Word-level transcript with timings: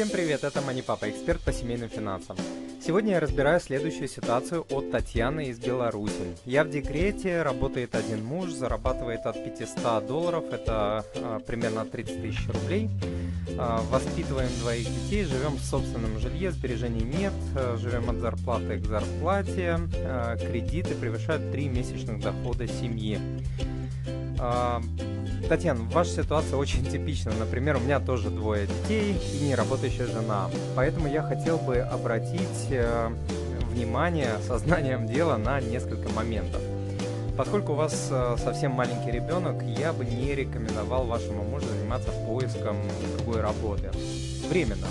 Всем 0.00 0.08
привет, 0.08 0.44
это 0.44 0.62
Мани 0.62 0.80
Папа, 0.80 1.10
эксперт 1.10 1.42
по 1.42 1.52
семейным 1.52 1.90
финансам. 1.90 2.34
Сегодня 2.80 3.12
я 3.12 3.20
разбираю 3.20 3.60
следующую 3.60 4.08
ситуацию 4.08 4.64
от 4.70 4.90
Татьяны 4.90 5.48
из 5.48 5.58
Беларуси. 5.58 6.38
Я 6.46 6.64
в 6.64 6.70
декрете, 6.70 7.42
работает 7.42 7.94
один 7.94 8.24
муж, 8.24 8.50
зарабатывает 8.50 9.26
от 9.26 9.44
500 9.44 10.06
долларов, 10.06 10.44
это 10.50 11.04
а, 11.16 11.40
примерно 11.40 11.84
30 11.84 12.22
тысяч 12.22 12.48
рублей. 12.48 12.88
А, 13.58 13.82
воспитываем 13.90 14.48
двоих 14.60 14.86
детей, 14.88 15.24
живем 15.24 15.56
в 15.56 15.62
собственном 15.62 16.18
жилье, 16.18 16.50
сбережений 16.50 17.02
нет, 17.02 17.34
а, 17.54 17.76
живем 17.76 18.08
от 18.08 18.20
зарплаты 18.20 18.78
к 18.78 18.86
зарплате, 18.86 19.80
а, 19.96 20.38
кредиты 20.38 20.94
превышают 20.94 21.52
3 21.52 21.68
месячных 21.68 22.20
дохода 22.20 22.66
семьи. 22.66 23.18
Татьяна, 25.48 25.84
ваша 25.92 26.22
ситуация 26.22 26.56
очень 26.56 26.84
типична. 26.84 27.32
Например, 27.38 27.76
у 27.76 27.80
меня 27.80 28.00
тоже 28.00 28.30
двое 28.30 28.66
детей 28.66 29.16
и 29.34 29.44
не 29.44 29.54
работающая 29.54 30.06
жена. 30.06 30.48
Поэтому 30.76 31.08
я 31.08 31.22
хотел 31.22 31.58
бы 31.58 31.78
обратить 31.78 32.68
э, 32.70 33.10
внимание 33.72 34.36
сознанием 34.46 35.06
дела 35.06 35.36
на 35.36 35.60
несколько 35.60 36.08
моментов. 36.10 36.60
Поскольку 37.36 37.72
у 37.72 37.76
вас 37.76 38.08
э, 38.10 38.36
совсем 38.38 38.72
маленький 38.72 39.10
ребенок, 39.10 39.62
я 39.62 39.92
бы 39.92 40.04
не 40.04 40.34
рекомендовал 40.34 41.06
вашему 41.06 41.42
мужу 41.42 41.66
заниматься 41.66 42.10
поиском 42.26 42.76
другой 43.16 43.40
работы. 43.40 43.90
Временно. 44.48 44.86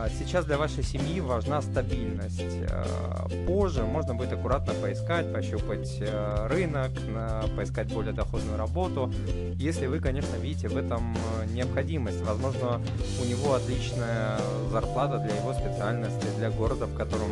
А, 0.00 0.08
сейчас 0.08 0.46
для 0.46 0.56
вашей 0.56 0.82
семьи 0.82 1.20
важна 1.20 1.60
стабильность. 1.60 2.42
А, 2.70 3.28
позже 3.46 3.82
можно 3.82 4.14
будет 4.14 4.32
аккуратно 4.32 4.72
поискать, 4.74 5.30
пощупать 5.32 5.98
э, 6.00 6.46
рынок, 6.48 6.90
поискать 7.54 7.92
более 7.92 8.14
доходную 8.14 8.56
работу, 8.56 9.12
если 9.56 9.86
вы, 9.86 10.00
конечно, 10.00 10.36
видите 10.36 10.68
в 10.68 10.76
этом 10.76 11.14
э, 11.14 11.52
необходимость. 11.52 12.22
Возможно, 12.22 12.80
у 13.20 13.24
него 13.26 13.54
отличная 13.54 14.38
зарплата 14.70 15.18
для 15.18 15.34
его 15.36 15.52
специальности, 15.52 16.26
для 16.38 16.50
города, 16.50 16.86
в 16.86 16.96
котором 16.96 17.30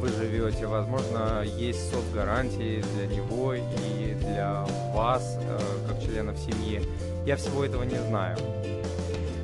вы 0.00 0.08
живете. 0.08 0.66
Возможно, 0.66 1.42
есть 1.44 1.90
соцгарантии 1.90 2.82
для 2.94 3.06
него 3.14 3.54
и 3.54 4.14
для 4.20 4.64
вас, 4.94 5.36
э, 5.38 5.58
как 5.86 6.02
членов 6.02 6.38
семьи. 6.38 6.80
Я 7.26 7.36
всего 7.36 7.62
этого 7.62 7.82
не 7.82 7.98
знаю. 8.08 8.38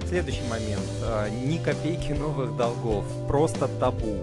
Следующий 0.09 0.43
момент. 0.49 0.85
А, 1.03 1.29
ни 1.29 1.59
копейки 1.59 2.13
новых 2.13 2.57
долгов. 2.57 3.05
Просто 3.27 3.67
табу. 3.67 4.17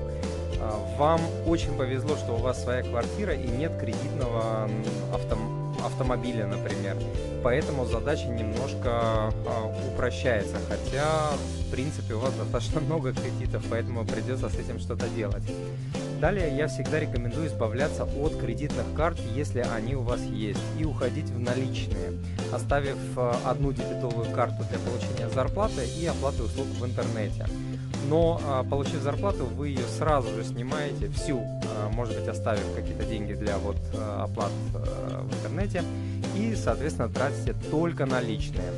А, 0.62 0.98
вам 0.98 1.20
очень 1.46 1.74
повезло, 1.78 2.16
что 2.16 2.34
у 2.34 2.38
вас 2.38 2.64
своя 2.64 2.84
квартира 2.84 3.34
и 3.34 3.48
нет 3.48 3.74
кредитного 3.80 4.70
авто 5.14 5.38
автомобиля, 5.84 6.48
например. 6.48 6.96
Поэтому 7.44 7.86
задача 7.86 8.28
немножко 8.28 8.86
а, 8.86 9.76
упрощается. 9.94 10.56
Хотя, 10.70 11.32
в 11.68 11.72
принципе, 11.72 12.14
у 12.14 12.20
вас 12.20 12.34
достаточно 12.40 12.80
много 12.80 13.14
кредитов, 13.14 13.64
поэтому 13.70 14.06
придется 14.06 14.50
с 14.50 14.56
этим 14.56 14.80
что-то 14.80 15.08
делать. 15.10 15.44
Далее 16.24 16.56
я 16.56 16.70
всегда 16.70 17.02
рекомендую 17.02 17.48
избавляться 17.48 18.06
от 18.06 18.38
кредитных 18.38 18.86
карт, 18.96 19.20
если 19.36 19.60
они 19.60 19.94
у 19.94 20.04
вас 20.04 20.22
есть, 20.22 20.62
и 20.80 20.86
уходить 20.86 21.30
в 21.30 21.38
наличные, 21.38 22.14
оставив 22.54 22.96
э, 23.18 23.34
одну 23.44 23.74
дебетовую 23.74 24.34
карту 24.34 24.64
для 24.70 24.80
получения 24.80 25.28
зарплаты 25.28 25.86
и 25.86 26.06
оплаты 26.06 26.44
услуг 26.44 26.68
в 26.80 26.86
интернете. 26.86 27.46
Но 28.08 28.40
а, 28.46 28.64
получив 28.64 29.02
зарплату, 29.02 29.46
вы 29.46 29.70
ее 29.70 29.86
сразу 29.98 30.30
же 30.30 30.46
снимаете 30.46 31.10
всю, 31.10 31.40
а, 31.40 31.90
может 31.90 32.18
быть, 32.18 32.30
оставив 32.30 32.74
какие-то 32.74 33.04
деньги 33.04 33.34
для 33.34 33.58
вот 33.58 33.76
э, 33.94 34.20
оплат 34.22 34.52
э, 34.76 35.24
в 35.24 35.34
интернете, 35.36 35.84
и, 36.38 36.56
соответственно, 36.56 37.10
тратите 37.10 37.54
только 37.70 38.06
наличные. 38.06 38.72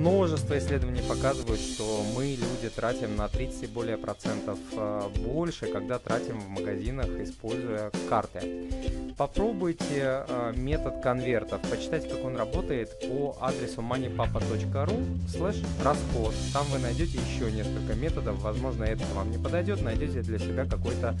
Множество 0.00 0.58
исследований 0.58 1.02
показывают, 1.06 1.60
что 1.60 2.02
мы, 2.16 2.28
люди, 2.28 2.70
тратим 2.74 3.16
на 3.16 3.28
30 3.28 3.64
и 3.64 3.66
более 3.66 3.98
процентов 3.98 4.58
э, 4.72 5.02
больше, 5.18 5.66
когда 5.66 5.98
тратим 5.98 6.40
в 6.40 6.48
магазинах, 6.48 7.06
используя 7.20 7.90
карты. 8.08 8.70
Попробуйте 9.18 10.24
э, 10.26 10.54
метод 10.56 11.02
конвертов, 11.02 11.60
почитайте, 11.70 12.08
как 12.08 12.24
он 12.24 12.34
работает 12.34 12.98
по 13.10 13.36
адресу 13.42 13.82
moneypapa.ru 13.82 15.28
слэш 15.28 15.56
расход. 15.84 16.34
Там 16.54 16.64
вы 16.72 16.78
найдете 16.78 17.18
еще 17.18 17.52
несколько 17.52 17.92
методов, 17.92 18.40
возможно, 18.40 18.84
этот 18.84 19.12
вам 19.12 19.30
не 19.30 19.36
подойдет, 19.36 19.82
найдете 19.82 20.22
для 20.22 20.38
себя 20.38 20.64
какой-то 20.64 21.14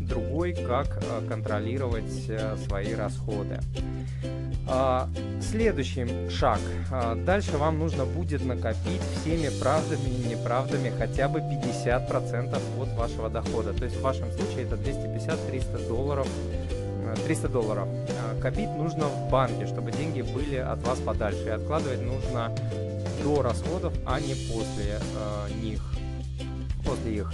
другой, 0.00 0.52
как 0.52 1.02
э, 1.02 1.26
контролировать 1.28 2.12
свои 2.64 2.94
расходы. 2.94 3.58
А, 4.72 5.08
следующий 5.40 6.30
шаг. 6.30 6.60
А, 6.92 7.16
дальше 7.16 7.56
вам 7.56 7.78
нужно 7.78 8.04
будет 8.04 8.19
накопить 8.44 9.02
всеми 9.20 9.48
правдами 9.60 10.08
и 10.08 10.28
неправдами 10.28 10.92
хотя 10.96 11.28
бы 11.28 11.40
50% 11.40 12.82
от 12.82 12.88
вашего 12.96 13.28
дохода. 13.28 13.72
То 13.72 13.84
есть 13.84 13.96
в 13.96 14.02
вашем 14.02 14.30
случае 14.32 14.64
это 14.64 14.76
250-300 14.76 15.88
долларов 15.88 16.28
300 17.24 17.46
э, 17.46 17.50
долларов. 17.50 17.88
А, 17.88 18.40
копить 18.40 18.70
нужно 18.70 19.06
в 19.06 19.30
банке, 19.30 19.66
чтобы 19.66 19.92
деньги 19.92 20.22
были 20.22 20.56
от 20.56 20.82
вас 20.86 20.98
подальше. 21.00 21.44
И 21.46 21.50
откладывать 21.50 22.00
нужно 22.02 22.54
до 23.22 23.42
расходов, 23.42 23.92
а 24.06 24.20
не 24.20 24.34
после 24.34 24.98
э, 25.00 25.62
них. 25.62 25.82
После 26.84 27.14
их. 27.14 27.32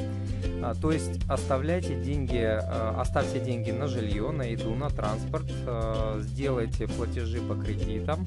А, 0.63 0.75
то 0.75 0.91
есть 0.91 1.21
оставляйте 1.29 1.95
деньги, 1.95 2.43
а, 2.43 2.97
оставьте 3.01 3.41
деньги 3.41 3.71
на 3.71 3.87
жилье, 3.87 4.31
на 4.31 4.43
еду, 4.43 4.75
на 4.75 4.91
транспорт, 4.91 5.47
а, 5.67 6.21
сделайте 6.21 6.89
платежи 6.89 7.41
по 7.41 7.55
кредитам, 7.55 8.27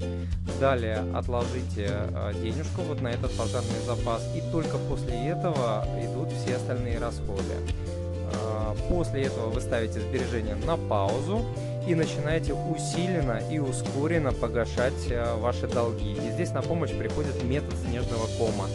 далее 0.60 1.04
отложите 1.14 1.90
денежку 2.42 2.82
вот 2.82 3.02
на 3.02 3.10
этот 3.10 3.32
пожарный 3.34 3.80
запас, 3.86 4.24
и 4.36 4.42
только 4.52 4.78
после 4.78 5.16
этого 5.30 5.86
идут 6.02 6.30
все 6.32 6.56
остальные 6.56 7.00
расходы. 7.00 7.56
После 8.90 9.24
этого 9.24 9.50
вы 9.50 9.62
ставите 9.62 10.00
сбережения 10.00 10.56
на 10.56 10.78
паузу 10.78 11.44
и 11.88 11.96
начинаете 11.96 12.54
усиленно 12.54 13.42
и 13.52 13.58
ускоренно 13.60 14.32
погашать 14.32 15.12
ваши 15.38 15.68
долги. 15.68 16.14
И 16.14 16.32
здесь 16.32 16.52
на 16.52 16.62
помощь 16.62 16.92
приходит 16.92 17.44
метод 17.44 17.74
снежного 17.88 18.28
кома. 18.38 18.66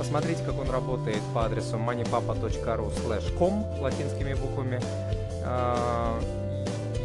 Посмотрите, 0.00 0.42
как 0.46 0.58
он 0.58 0.70
работает 0.70 1.20
по 1.34 1.44
адресу 1.44 1.76
moneypapa.ru 1.76 2.90
slash 3.04 3.36
com 3.36 3.66
латинскими 3.82 4.32
буквами. 4.32 4.80
А, 5.44 6.18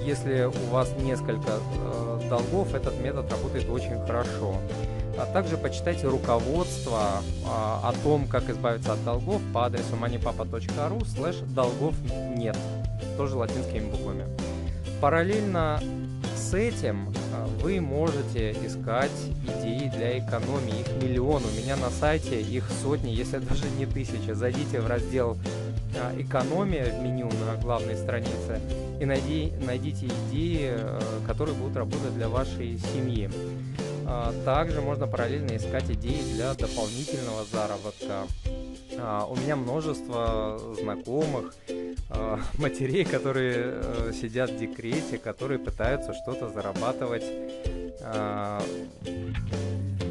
если 0.05 0.45
у 0.45 0.71
вас 0.71 0.93
несколько 1.01 1.59
э, 1.59 2.21
долгов, 2.29 2.73
этот 2.73 2.97
метод 3.01 3.29
работает 3.29 3.69
очень 3.69 3.99
хорошо. 4.05 4.55
А 5.17 5.25
также 5.25 5.57
почитайте 5.57 6.07
руководство 6.07 7.21
а, 7.45 7.81
о 7.83 7.91
том, 8.01 8.27
как 8.29 8.49
избавиться 8.49 8.93
от 8.93 9.03
долгов 9.03 9.41
по 9.53 9.65
адресу 9.65 9.97
moneypapa.ru 10.01 10.99
slash 11.01 11.45
долгов 11.53 11.95
нет, 12.37 12.55
тоже 13.17 13.35
латинскими 13.35 13.91
буквами. 13.91 14.23
Параллельно 15.01 15.81
с 16.45 16.53
этим 16.53 17.11
а, 17.33 17.47
вы 17.61 17.81
можете 17.81 18.51
искать 18.51 19.11
идеи 19.43 19.89
для 19.89 20.19
экономии. 20.19 20.81
Их 20.81 21.03
миллион. 21.03 21.41
У 21.43 21.59
меня 21.59 21.75
на 21.75 21.89
сайте 21.89 22.39
их 22.39 22.69
сотни, 22.83 23.09
если 23.09 23.39
даже 23.39 23.63
не 23.79 23.87
тысячи. 23.87 24.31
Зайдите 24.31 24.79
в 24.79 24.87
раздел 24.87 25.37
а, 25.97 26.13
«Экономия» 26.19 26.85
в 26.85 27.01
меню 27.01 27.31
на 27.47 27.59
главной 27.59 27.95
странице 27.95 28.61
и 29.01 29.05
найди, 29.05 29.53
найдите 29.65 30.05
идеи, 30.05 30.69
а, 30.73 31.01
которые 31.25 31.55
будут 31.55 31.77
работать 31.77 32.13
для 32.13 32.29
вашей 32.29 32.77
семьи. 32.93 33.29
Также 34.45 34.81
можно 34.81 35.07
параллельно 35.07 35.57
искать 35.57 35.89
идеи 35.89 36.21
для 36.35 36.53
дополнительного 36.53 37.43
заработка. 37.51 38.27
У 39.27 39.35
меня 39.35 39.55
множество 39.55 40.61
знакомых, 40.79 41.55
э, 42.15 42.37
матерей, 42.57 43.05
которые 43.05 43.55
э, 43.57 44.11
сидят 44.13 44.51
в 44.51 44.57
декрете, 44.57 45.17
которые 45.17 45.59
пытаются 45.59 46.13
что-то 46.13 46.49
зарабатывать, 46.49 47.25
э, 47.25 48.59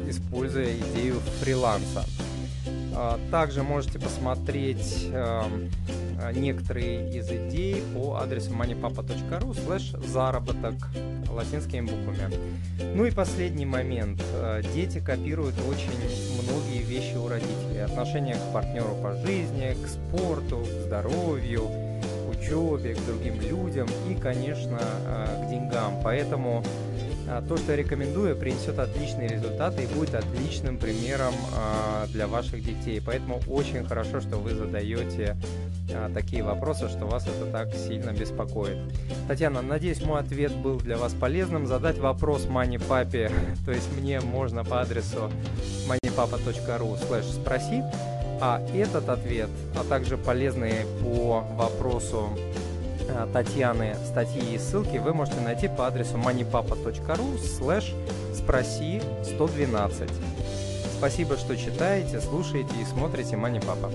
используя 0.07 0.75
идею 0.77 1.19
фриланса. 1.41 2.05
Э, 2.95 3.17
также 3.31 3.63
можете 3.63 3.99
посмотреть 3.99 5.07
э, 5.11 5.41
некоторые 6.33 7.09
из 7.17 7.29
идей 7.29 7.83
по 7.93 8.15
адресу 8.15 8.51
moneypapa.ru 8.51 9.51
slash 9.51 10.07
заработок 10.07 10.75
латинскими 11.29 11.81
буквами. 11.81 12.33
Ну 12.95 13.05
и 13.05 13.11
последний 13.11 13.65
момент. 13.65 14.21
Э, 14.33 14.61
дети 14.73 14.99
копируют 14.99 15.55
очень 15.69 15.91
многие 16.43 16.81
вещи 16.81 17.15
у 17.15 17.27
родителей. 17.27 17.83
Отношение 17.83 18.35
к 18.35 18.53
партнеру 18.53 18.95
по 19.01 19.13
жизни, 19.15 19.75
к 19.83 19.87
спорту, 19.87 20.63
к 20.63 20.85
здоровью, 20.85 21.69
учебе, 22.39 22.95
к 22.95 23.05
другим 23.05 23.39
людям 23.41 23.87
и, 24.09 24.15
конечно, 24.15 24.79
э, 24.79 25.45
к 25.45 25.49
деньгам. 25.49 25.99
Поэтому 26.03 26.63
э, 27.27 27.41
то, 27.47 27.57
что 27.57 27.71
я 27.71 27.77
рекомендую, 27.77 28.35
принесет 28.35 28.79
отличные 28.79 29.27
результаты 29.27 29.83
и 29.83 29.87
будет 29.87 30.15
отличным 30.15 30.77
примером 30.77 31.33
э, 31.33 32.07
для 32.09 32.27
ваших 32.27 32.63
детей. 32.63 33.01
Поэтому 33.05 33.41
очень 33.47 33.85
хорошо, 33.85 34.21
что 34.21 34.37
вы 34.37 34.53
задаете 34.53 35.35
такие 36.15 36.43
вопросы, 36.43 36.89
что 36.89 37.05
вас 37.05 37.27
это 37.27 37.45
так 37.51 37.73
сильно 37.75 38.11
беспокоит. 38.11 38.77
Татьяна, 39.27 39.61
надеюсь, 39.61 40.03
мой 40.03 40.19
ответ 40.19 40.53
был 40.55 40.77
для 40.77 40.97
вас 40.97 41.13
полезным. 41.13 41.67
Задать 41.67 41.99
вопрос 41.99 42.47
мане 42.47 42.79
папе, 42.79 43.31
то 43.65 43.71
есть 43.71 43.87
мне 43.95 44.19
можно 44.19 44.63
по 44.63 44.81
адресу 44.81 45.29
moneypapa.ru 45.87 46.97
спроси 47.23 47.83
А 48.41 48.61
этот 48.73 49.09
ответ, 49.09 49.49
а 49.75 49.83
также 49.83 50.17
полезные 50.17 50.85
по 51.01 51.45
вопросу 51.55 52.29
э, 53.07 53.27
Татьяны 53.31 53.95
статьи 54.05 54.55
и 54.55 54.57
ссылки 54.57 54.97
вы 54.97 55.13
можете 55.13 55.39
найти 55.39 55.67
по 55.67 55.87
адресу 55.87 56.17
moneypapa.ru 56.17 57.37
слэш 57.39 57.93
спроси 58.35 59.01
112. 59.23 60.09
Спасибо, 60.97 61.37
что 61.37 61.55
читаете, 61.57 62.21
слушаете 62.21 62.73
и 62.81 62.85
смотрите 62.85 63.35
Money 63.35 63.63
Papa. 63.63 63.91